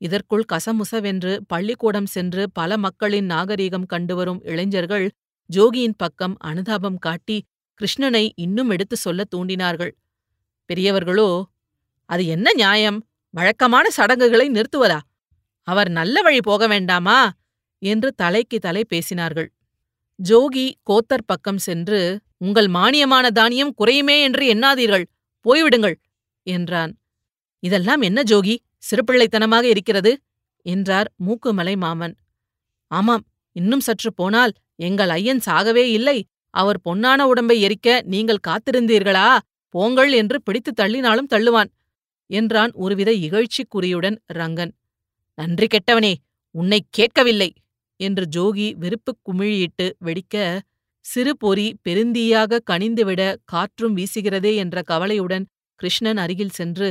இதற்குள் 0.00 0.44
கசமுசவென்று 0.52 1.32
பள்ளிக்கூடம் 1.46 2.06
சென்று 2.06 2.42
பல 2.52 2.76
மக்களின் 2.76 3.28
நாகரீகம் 3.30 3.86
கண்டுவரும் 3.86 4.40
இளைஞர்கள் 4.44 5.06
ஜோகியின் 5.50 5.96
பக்கம் 5.96 6.36
அனுதாபம் 6.38 6.98
காட்டி 6.98 7.36
கிருஷ்ணனை 7.80 8.30
இன்னும் 8.34 8.70
எடுத்து 8.70 8.96
சொல்ல 8.96 9.24
தூண்டினார்கள். 9.36 9.92
பெரியவர்களோ 10.70 11.42
அது 12.10 12.26
என்ன 12.26 12.52
நியாயம்? 12.52 12.98
வழக்கமான 13.34 13.90
சடங்குகளை 13.90 14.46
நிறுத்துவதா? 14.48 14.98
அவர் 15.62 15.88
நல்ல 15.88 16.22
வழி 16.22 16.40
போக 16.40 16.66
வேண்டாமா? 16.66 17.32
என்று 17.82 18.14
தலைக்கு 18.14 18.58
தலை 18.58 18.82
பேசினார்கள். 18.88 19.48
ஜோகி 20.18 20.66
கோத்தர் 20.90 21.26
பக்கம் 21.26 21.58
சென்று 21.58 22.00
உங்கள் 22.36 22.66
மானியமான 22.66 23.26
தானியம் 23.30 23.74
குறையுமே 23.74 24.16
என்று 24.22 24.44
எண்ணாதீர்கள். 24.54 25.06
போய்விடுங்கள் 25.44 25.96
என்றான். 26.42 26.92
இதெல்லாம் 27.62 28.00
என்ன 28.00 28.22
ஜோகி? 28.22 28.56
சிறுபிள்ளைத்தனமாக 28.90 29.62
இருக்கிறது? 29.62 30.12
என்றார் 30.66 31.08
மூக்குமலை 31.26 31.76
மாமன். 31.76 32.14
ஆமாம் 32.90 33.24
இன்னும் 33.52 33.80
சற்று 33.80 34.10
போனால் 34.14 34.52
எங்கள் 34.78 35.08
ஐயன் 35.08 35.42
சாகவே 35.46 35.84
இல்லை. 35.90 36.18
அவர் 36.54 36.78
பொன்னான 36.84 37.20
உடம்பை 37.22 37.56
எரிக்க 37.66 37.88
நீங்கள் 38.04 38.44
காத்திருந்தீர்களா? 38.48 39.28
போங்கள் 39.74 40.12
என்று 40.12 40.42
பிடித்து 40.42 40.70
தள்ளினாலும் 40.80 41.30
தள்ளுவான் 41.34 41.70
என்றான் 42.30 42.72
ஒருவித 42.74 43.10
இகழ்ச்சிக் 43.18 43.72
குறியுடன் 43.74 44.16
ரங்கன். 44.34 44.72
நன்றி 45.38 45.66
கெட்டவனே 45.66 46.14
உன்னை 46.54 46.80
கேட்கவில்லை 46.90 47.50
என்று 48.00 48.24
ஜோகி 48.36 48.68
வெறுப்புக் 48.76 49.20
குமிழியிட்டு 49.26 49.86
வெடிக்க 50.04 50.36
சிறு 51.04 51.32
பொறி 51.36 51.66
பெருந்தீயாக 51.88 52.60
கனிந்துவிட 52.70 53.22
காற்றும் 53.44 53.94
வீசுகிறதே 53.96 54.52
என்ற 54.56 54.82
கவலையுடன் 54.82 55.44
கிருஷ்ணன் 55.80 56.16
அருகில் 56.16 56.56
சென்று 56.58 56.88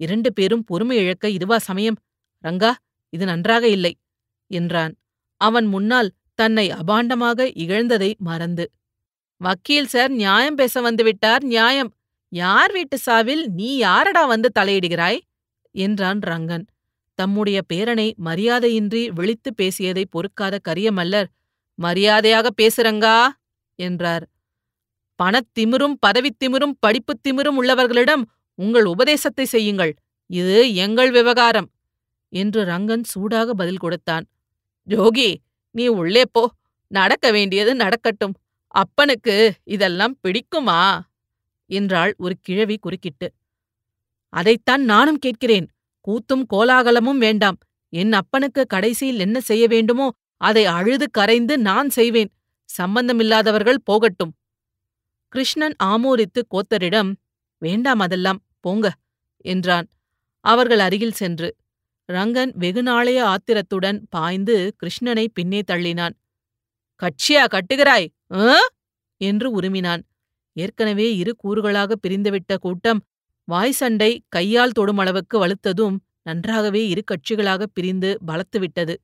இரண்டு 0.00 0.30
பேரும் 0.32 0.64
பொறுமை 0.64 0.96
இழக்க 0.98 1.26
இதுவா 1.28 1.58
சமயம்? 1.58 1.98
ரங்கா 2.44 2.72
இது 3.12 3.24
நன்றாக 3.26 3.64
இல்லை 3.68 3.92
என்றான். 4.50 4.92
அவன் 5.40 5.66
முன்னால் 5.66 6.10
தன்னை 6.42 6.70
அபாண்டமாக 6.70 7.40
இகழ்ந்ததை 7.56 8.16
மறந்து. 8.18 8.70
வக்கீல் 9.36 9.86
சார் 9.86 10.10
நியாயம் 10.10 10.54
பேச 10.54 10.90
வந்துவிட்டார் 10.90 11.40
நியாயம். 11.40 11.94
யார் 12.28 12.72
வீட்டு 12.72 12.98
சாவில் 13.06 13.44
நீ 13.46 13.76
யாரடா 13.76 14.26
வந்து 14.26 14.50
தலையிடுகிறாய்? 14.58 15.18
என்றான் 15.70 16.18
ரங்கன். 16.18 16.66
தம்முடைய 17.14 17.60
பேரனை 17.72 18.12
மரியாதையின்றி 18.24 19.08
விழித்து 19.08 19.54
பேசியதை 19.54 20.06
பொறுக்காத 20.10 20.58
கரியமல்லர் 20.68 21.24
மரியாதையாக 21.74 22.48
பேசுறங்கா? 22.62 23.28
என்றார். 23.74 24.28
பணத்திமிரும் 25.22 25.94
பதவித்திமிரும் 26.06 26.76
படிப்புத் 26.80 27.26
திமிரும் 27.28 27.58
உள்ளவர்களிடம் 27.60 28.22
உங்கள் 28.54 28.84
உபதேசத்தை 28.84 29.44
செய்யுங்கள். 29.44 29.94
இது 30.26 30.74
எங்கள் 30.74 31.10
விவகாரம். 31.10 31.70
என்று 32.28 32.64
ரங்கன் 32.64 33.02
சூடாக 33.02 33.54
பதில் 33.54 33.76
கொடுத்தான். 33.76 34.24
ஜோகி 34.88 35.34
நீ 35.74 35.86
உள்ளே 35.86 36.22
போ. 36.32 36.42
நடக்க 36.90 37.30
வேண்டியது 37.30 37.74
நடக்கட்டும். 37.74 38.34
அப்பனுக்கு 38.74 39.54
இதெல்லாம் 39.64 40.14
பிடிக்குமா? 40.22 40.80
என்றாள் 41.70 42.14
ஒரு 42.18 42.34
கிழவி 42.40 42.76
குறுக்கிட்டு. 42.78 43.28
அதைத்தான் 44.32 44.82
நானும் 44.84 45.18
கேட்கிறேன். 45.18 45.66
கூத்தும் 46.06 46.44
கோலாகலமும் 46.52 47.18
வேண்டாம். 47.18 47.58
என் 47.92 48.12
அப்பனுக்கு 48.12 48.66
கடைசியில் 48.66 49.18
என்ன 49.18 49.40
செய்ய 49.40 49.66
வேண்டுமோ 49.66 50.06
அதை 50.36 50.64
அழுது 50.66 51.10
கரைந்து 51.10 51.58
நான் 51.58 51.88
செய்வேன். 51.88 52.30
சம்பந்தமில்லாதவர்கள் 52.78 53.80
போகட்டும். 53.84 54.32
கிருஷ்ணன் 55.28 55.76
ஆமோதித்து 55.84 56.40
கோத்தரிடம் 56.50 57.10
வேண்டாம் 57.62 57.98
அதெல்லாம் 57.98 58.40
போங்க 58.60 58.86
என்றான். 59.44 59.88
அவர்கள் 60.44 60.78
அருகில் 60.78 61.12
சென்று 61.12 61.48
ரங்கன் 62.08 62.52
வெகுநாளைய 62.58 63.20
ஆத்திரத்துடன் 63.22 64.06
பாய்ந்து 64.10 64.76
கிருஷ்ணனை 64.80 65.26
பின்னே 65.32 65.60
தள்ளினான். 65.70 66.14
கட்சியா 67.02 67.44
கட்டுகிறாய்? 67.54 68.08
ஆ 68.32 68.56
என்று 69.20 69.60
உருமினான். 69.60 70.02
ஏற்கனவே 70.56 71.16
இரு 71.16 71.32
கூறுகளாக 71.36 71.92
பிரிந்துவிட்ட 72.02 72.56
கூட்டம் 72.60 73.00
வாய் 73.48 73.72
சண்டை 73.72 74.10
கையால் 74.28 74.70
தொடும் 74.70 74.98
அளவுக்கு 74.98 75.36
வலுத்ததும் 75.46 75.96
நன்றாகவே 76.22 76.88
இரு 76.88 77.02
கட்சிகளாக 77.04 77.62
பிரிந்து 77.72 78.10
பலத்துவிட்டது. 78.26 78.94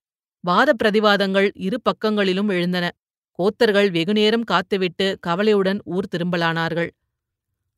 வாத 0.45 0.75
பிரதிவாதங்கள் 0.83 1.49
இரு 1.55 1.79
பக்கங்களிலும் 1.83 2.49
எழுந்தன. 2.49 2.87
கோத்தர்கள் 3.39 3.91
வெகுநேரம் 3.91 4.45
காத்துவிட்டு 4.51 5.07
கவலையுடன் 5.21 5.81
ஊர் 5.85 6.11
திரும்பலானார்கள். 6.17 6.91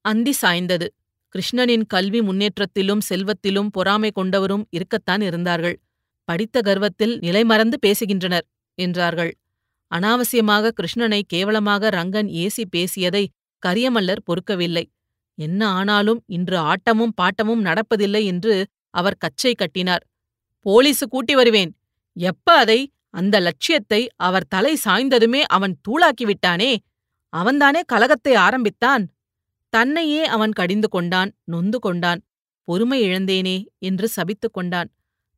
அந்தி 0.04 0.32
சாய்ந்தது. 0.32 0.86
கிருஷ்ணனின் 1.34 1.84
கல்வி 1.86 2.20
முன்னேற்றத்திலும் 2.20 3.02
செல்வத்திலும் 3.08 3.70
பொறாமை 3.70 4.10
கொண்டவரும் 4.14 4.64
இருக்கத்தான் 4.70 5.20
இருந்தார்கள். 5.20 5.76
படித்த 6.24 6.60
கர்வத்தில் 6.60 7.14
நிலைமறந்து 7.18 7.76
பேசுகின்றனர் 7.86 8.46
என்றார்கள். 8.78 9.32
அனாவசியமாக 9.92 10.72
கிருஷ்ணனை 10.72 11.20
கேவலமாக 11.26 11.90
ரங்கன் 11.90 12.28
ஏசி 12.42 12.64
பேசியதை 12.70 13.24
கரியமல்லர் 13.62 14.24
பொறுக்கவில்லை. 14.26 14.84
என்ன 15.34 15.68
ஆனாலும் 15.68 16.20
இன்று 16.26 16.56
ஆட்டமும் 16.56 17.14
பாட்டமும் 17.16 17.64
நடப்பதில்லை 17.64 18.24
என்று 18.24 18.54
அவர் 18.90 19.16
கச்சை 19.18 19.54
கட்டினார். 19.54 20.04
போலீசு 20.66 21.08
கூட்டி 21.08 21.34
வருவேன். 21.34 21.70
எப்ப 22.16 22.56
அதை 22.56 22.80
அந்த 23.10 23.36
லட்சியத்தை 23.40 24.00
அவர் 24.16 24.46
தலை 24.48 24.72
சாய்ந்ததுமே 24.84 25.42
அவன் 25.46 25.74
தூளாக்கி 25.88 26.24
விட்டானே? 26.24 26.72
அவன்தானே 27.32 27.80
கலகத்தை 27.92 28.34
ஆரம்பித்தான்? 28.36 29.04
தன்னையே 29.70 30.24
அவன் 30.24 30.52
கடிந்து 30.52 30.88
கொண்டான் 30.88 31.32
நொந்து 31.44 31.78
கொண்டான் 31.78 32.20
பொறுமை 32.64 33.02
இழந்தேனே 33.02 33.64
என்று 33.78 34.08
சபித்துக் 34.16 34.52
கொண்டான். 34.52 34.90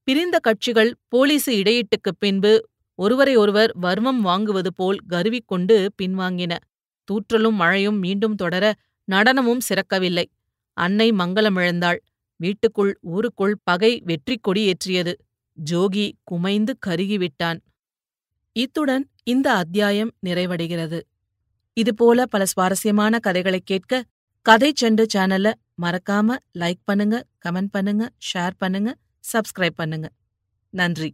பிரிந்த 0.03 0.39
கட்சிகள் 0.39 0.95
போலீசு 1.09 1.53
இடையீட்டுக்குப் 1.53 2.19
பின்பு 2.19 2.69
ஒருவரை 2.95 3.37
ஒருவர் 3.37 3.73
வர்மம் 3.83 4.21
வாங்குவது 4.25 4.67
போல் 4.75 4.99
கருவிக்கொண்டு 5.09 5.93
பின்வாங்கின. 6.03 6.57
தூற்றலும் 7.05 7.53
மழையும் 7.53 7.99
மீண்டும் 7.99 8.35
தொடர 8.35 8.75
நடனமும் 9.05 9.61
சிறக்கவில்லை. 9.69 10.25
அன்னை 10.73 11.11
மங்களமிழந்தாள் 11.11 11.99
வீட்டுக்குள் 12.37 12.99
ஊருக்குள் 13.01 13.59
பகை 13.65 14.03
வெற்றிக் 14.05 14.49
கொடியேற்றியது 14.49 15.13
ஜோகி 15.71 16.13
குமைந்து 16.31 16.71
கருகிவிட்டான். 16.87 17.59
இத்துடன் 18.53 19.11
இந்த 19.23 19.53
அத்தியாயம் 19.53 20.13
நிறைவடைகிறது. 20.27 21.01
இதுபோல 21.73 22.27
பல 22.27 22.45
சுவாரஸ்யமான 22.45 23.19
கதைகளைக் 23.19 23.67
கேட்க 23.67 24.05
கதை 24.47 24.69
செண்டு 24.81 25.03
சேனலை 25.13 25.51
மறக்காம 25.83 26.37
லைக் 26.61 26.81
பண்ணுங்க 26.85 27.17
கமெண்ட் 27.45 27.71
பண்ணுங்க 27.75 28.05
ஷேர் 28.29 28.55
பண்ணுங்க 28.63 28.91
சப்ஸ்கிரைப் 29.25 29.77
பண்ணுங்க. 29.81 30.07
நன்றி. 30.73 31.11